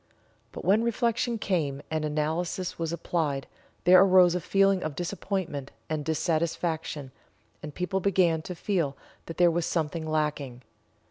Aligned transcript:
But 0.51 0.65
when 0.65 0.81
reflection 0.83 1.37
came, 1.37 1.83
and 1.91 2.03
analysis 2.03 2.79
was 2.79 2.91
applied 2.91 3.45
there 3.83 4.01
arose 4.01 4.33
a 4.33 4.41
feeling 4.41 4.81
of 4.81 4.95
disappointment 4.95 5.69
and 5.91 6.03
dissatisfaction, 6.03 7.11
and 7.61 7.75
people 7.75 7.99
began 7.99 8.41
to 8.41 8.55
feel 8.55 8.97
that 9.27 9.37
there 9.37 9.51
was 9.51 9.67
something 9.67 10.09
lacking. 10.09 10.63